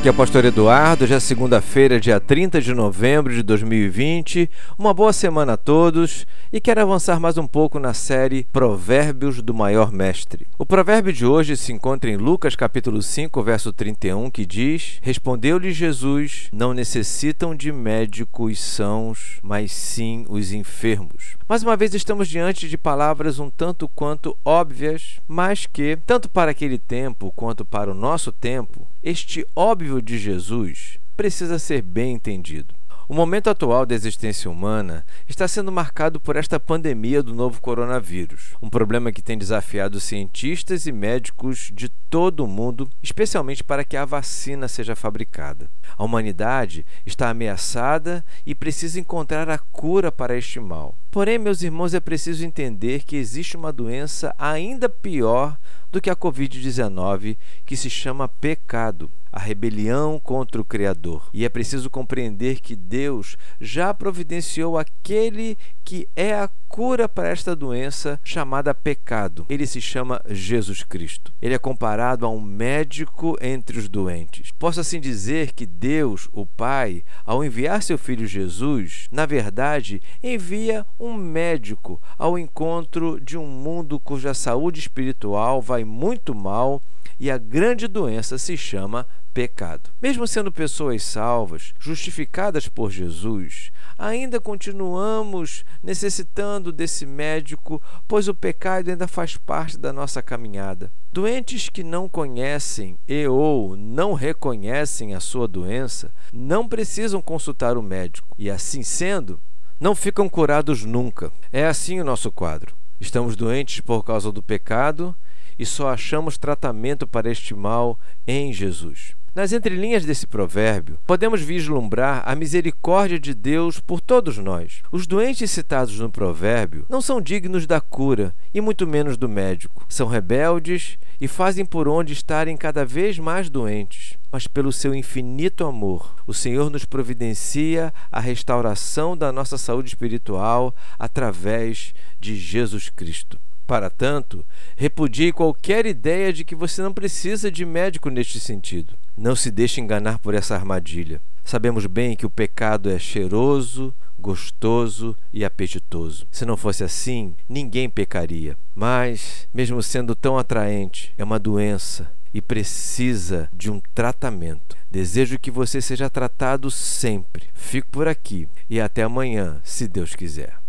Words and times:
Aqui 0.00 0.08
é 0.08 0.12
o 0.12 0.14
Pastor 0.14 0.46
Eduardo, 0.46 1.06
já 1.06 1.16
é 1.16 1.20
segunda-feira, 1.20 2.00
dia 2.00 2.18
30 2.18 2.62
de 2.62 2.72
novembro 2.72 3.34
de 3.34 3.42
2020. 3.42 4.48
Uma 4.78 4.94
boa 4.94 5.12
semana 5.12 5.52
a 5.52 5.56
todos 5.58 6.26
e 6.50 6.58
quero 6.58 6.80
avançar 6.80 7.20
mais 7.20 7.36
um 7.36 7.46
pouco 7.46 7.78
na 7.78 7.92
série 7.92 8.46
Provérbios 8.50 9.42
do 9.42 9.52
Maior 9.52 9.92
Mestre. 9.92 10.46
O 10.58 10.64
provérbio 10.64 11.12
de 11.12 11.26
hoje 11.26 11.54
se 11.54 11.70
encontra 11.70 12.10
em 12.10 12.16
Lucas 12.16 12.56
capítulo 12.56 13.02
5, 13.02 13.42
verso 13.42 13.74
31, 13.74 14.30
que 14.30 14.46
diz: 14.46 14.98
Respondeu-lhe 15.02 15.70
Jesus: 15.70 16.48
Não 16.50 16.72
necessitam 16.72 17.54
de 17.54 17.70
médicos 17.70 18.58
sãos, 18.58 19.38
mas 19.42 19.70
sim 19.70 20.24
os 20.30 20.50
enfermos. 20.50 21.36
Mais 21.46 21.62
uma 21.62 21.76
vez 21.76 21.92
estamos 21.92 22.26
diante 22.26 22.70
de 22.70 22.78
palavras 22.78 23.38
um 23.38 23.50
tanto 23.50 23.86
quanto 23.86 24.34
óbvias, 24.44 25.20
mas 25.28 25.66
que, 25.66 25.98
tanto 26.06 26.26
para 26.30 26.52
aquele 26.52 26.78
tempo 26.78 27.30
quanto 27.36 27.66
para 27.66 27.90
o 27.90 27.94
nosso 27.94 28.32
tempo, 28.32 28.79
este 29.02 29.46
óbvio 29.56 30.00
de 30.00 30.18
Jesus 30.18 30.98
precisa 31.16 31.58
ser 31.58 31.82
bem 31.82 32.14
entendido. 32.14 32.79
O 33.10 33.12
momento 33.12 33.50
atual 33.50 33.84
da 33.84 33.92
existência 33.92 34.48
humana 34.48 35.04
está 35.28 35.48
sendo 35.48 35.72
marcado 35.72 36.20
por 36.20 36.36
esta 36.36 36.60
pandemia 36.60 37.24
do 37.24 37.34
novo 37.34 37.60
coronavírus, 37.60 38.54
um 38.62 38.70
problema 38.70 39.10
que 39.10 39.20
tem 39.20 39.36
desafiado 39.36 39.98
cientistas 39.98 40.86
e 40.86 40.92
médicos 40.92 41.72
de 41.74 41.88
todo 42.08 42.44
o 42.44 42.46
mundo, 42.46 42.88
especialmente 43.02 43.64
para 43.64 43.82
que 43.82 43.96
a 43.96 44.04
vacina 44.04 44.68
seja 44.68 44.94
fabricada. 44.94 45.68
A 45.98 46.04
humanidade 46.04 46.86
está 47.04 47.30
ameaçada 47.30 48.24
e 48.46 48.54
precisa 48.54 49.00
encontrar 49.00 49.50
a 49.50 49.58
cura 49.58 50.12
para 50.12 50.38
este 50.38 50.60
mal. 50.60 50.94
Porém, 51.10 51.36
meus 51.36 51.62
irmãos, 51.62 51.92
é 51.92 51.98
preciso 51.98 52.46
entender 52.46 53.02
que 53.02 53.16
existe 53.16 53.56
uma 53.56 53.72
doença 53.72 54.32
ainda 54.38 54.88
pior 54.88 55.58
do 55.90 56.00
que 56.00 56.10
a 56.10 56.14
Covid-19, 56.14 57.36
que 57.66 57.76
se 57.76 57.90
chama 57.90 58.28
pecado 58.28 59.10
a 59.32 59.38
rebelião 59.38 60.18
contra 60.18 60.60
o 60.60 60.64
Criador. 60.64 61.28
E 61.32 61.44
é 61.44 61.48
preciso 61.48 61.90
compreender 61.90 62.60
que 62.60 62.74
Deus 62.74 63.36
já 63.60 63.92
providenciou 63.92 64.78
aquele 64.78 65.56
que 65.84 66.08
é 66.14 66.34
a 66.34 66.48
cura 66.68 67.08
para 67.08 67.28
esta 67.28 67.56
doença 67.56 68.20
chamada 68.22 68.72
pecado. 68.72 69.44
Ele 69.48 69.66
se 69.66 69.80
chama 69.80 70.22
Jesus 70.28 70.84
Cristo. 70.84 71.32
Ele 71.42 71.54
é 71.54 71.58
comparado 71.58 72.24
a 72.24 72.28
um 72.28 72.40
médico 72.40 73.36
entre 73.40 73.78
os 73.78 73.88
doentes. 73.88 74.52
Posso 74.52 74.78
assim 74.78 75.00
dizer 75.00 75.52
que 75.52 75.66
Deus, 75.66 76.28
o 76.32 76.46
Pai, 76.46 77.02
ao 77.26 77.44
enviar 77.44 77.82
seu 77.82 77.98
filho 77.98 78.26
Jesus, 78.26 79.08
na 79.10 79.26
verdade, 79.26 80.00
envia 80.22 80.86
um 80.98 81.12
médico 81.12 82.00
ao 82.16 82.38
encontro 82.38 83.20
de 83.20 83.36
um 83.36 83.46
mundo 83.46 83.98
cuja 83.98 84.32
saúde 84.32 84.78
espiritual 84.78 85.60
vai 85.60 85.82
muito 85.84 86.34
mal 86.34 86.80
e 87.18 87.30
a 87.30 87.36
grande 87.36 87.86
doença 87.86 88.38
se 88.38 88.56
chama 88.56 89.06
pecado. 89.32 89.90
Mesmo 90.00 90.26
sendo 90.26 90.52
pessoas 90.52 91.02
salvas, 91.02 91.72
justificadas 91.78 92.68
por 92.68 92.90
Jesus, 92.90 93.70
ainda 93.98 94.40
continuamos 94.40 95.64
necessitando 95.82 96.72
desse 96.72 97.06
médico, 97.06 97.82
pois 98.06 98.28
o 98.28 98.34
pecado 98.34 98.90
ainda 98.90 99.06
faz 99.06 99.36
parte 99.36 99.78
da 99.78 99.92
nossa 99.92 100.22
caminhada. 100.22 100.90
Doentes 101.12 101.68
que 101.68 101.82
não 101.82 102.08
conhecem 102.08 102.98
e 103.06 103.26
ou 103.26 103.76
não 103.76 104.14
reconhecem 104.14 105.14
a 105.14 105.20
sua 105.20 105.48
doença 105.48 106.12
não 106.32 106.68
precisam 106.68 107.20
consultar 107.20 107.76
o 107.76 107.82
médico 107.82 108.34
e, 108.38 108.50
assim 108.50 108.82
sendo, 108.82 109.40
não 109.78 109.94
ficam 109.94 110.28
curados 110.28 110.84
nunca. 110.84 111.32
É 111.52 111.66
assim 111.66 112.00
o 112.00 112.04
nosso 112.04 112.30
quadro. 112.30 112.74
Estamos 113.00 113.34
doentes 113.34 113.80
por 113.80 114.04
causa 114.04 114.30
do 114.30 114.42
pecado 114.42 115.16
e 115.58 115.66
só 115.66 115.88
achamos 115.88 116.38
tratamento 116.38 117.06
para 117.06 117.30
este 117.30 117.54
mal 117.54 117.98
em 118.26 118.52
Jesus. 118.52 119.14
Nas 119.32 119.52
entrelinhas 119.52 120.04
desse 120.04 120.26
provérbio, 120.26 120.98
podemos 121.06 121.40
vislumbrar 121.40 122.20
a 122.26 122.34
misericórdia 122.34 123.16
de 123.16 123.32
Deus 123.32 123.78
por 123.78 124.00
todos 124.00 124.38
nós. 124.38 124.82
Os 124.90 125.06
doentes 125.06 125.52
citados 125.52 126.00
no 126.00 126.10
provérbio 126.10 126.84
não 126.88 127.00
são 127.00 127.20
dignos 127.20 127.64
da 127.64 127.80
cura 127.80 128.34
e 128.52 128.60
muito 128.60 128.88
menos 128.88 129.16
do 129.16 129.28
médico. 129.28 129.86
São 129.88 130.08
rebeldes 130.08 130.98
e 131.20 131.28
fazem 131.28 131.64
por 131.64 131.86
onde 131.86 132.12
estarem 132.12 132.56
cada 132.56 132.84
vez 132.84 133.20
mais 133.20 133.48
doentes. 133.48 134.18
Mas 134.32 134.48
pelo 134.48 134.72
seu 134.72 134.92
infinito 134.92 135.64
amor, 135.64 136.16
o 136.26 136.34
Senhor 136.34 136.68
nos 136.68 136.84
providencia 136.84 137.94
a 138.10 138.18
restauração 138.18 139.16
da 139.16 139.30
nossa 139.30 139.56
saúde 139.56 139.90
espiritual 139.90 140.74
através 140.98 141.94
de 142.18 142.34
Jesus 142.34 142.88
Cristo. 142.88 143.38
Para 143.64 143.88
tanto, 143.88 144.44
repudie 144.74 145.30
qualquer 145.30 145.86
ideia 145.86 146.32
de 146.32 146.44
que 146.44 146.56
você 146.56 146.82
não 146.82 146.92
precisa 146.92 147.52
de 147.52 147.64
médico 147.64 148.10
neste 148.10 148.40
sentido. 148.40 148.98
Não 149.20 149.36
se 149.36 149.50
deixe 149.50 149.82
enganar 149.82 150.18
por 150.18 150.32
essa 150.32 150.54
armadilha. 150.54 151.20
Sabemos 151.44 151.84
bem 151.84 152.16
que 152.16 152.24
o 152.24 152.30
pecado 152.30 152.88
é 152.88 152.98
cheiroso, 152.98 153.94
gostoso 154.18 155.14
e 155.30 155.44
apetitoso. 155.44 156.26
Se 156.30 156.46
não 156.46 156.56
fosse 156.56 156.82
assim, 156.82 157.34
ninguém 157.46 157.90
pecaria. 157.90 158.56
Mas, 158.74 159.46
mesmo 159.52 159.82
sendo 159.82 160.14
tão 160.14 160.38
atraente, 160.38 161.12
é 161.18 161.22
uma 161.22 161.38
doença 161.38 162.10
e 162.32 162.40
precisa 162.40 163.46
de 163.52 163.70
um 163.70 163.82
tratamento. 163.94 164.74
Desejo 164.90 165.38
que 165.38 165.50
você 165.50 165.82
seja 165.82 166.08
tratado 166.08 166.70
sempre. 166.70 167.50
Fico 167.52 167.88
por 167.90 168.08
aqui 168.08 168.48
e 168.70 168.80
até 168.80 169.02
amanhã, 169.02 169.60
se 169.62 169.86
Deus 169.86 170.14
quiser. 170.14 170.59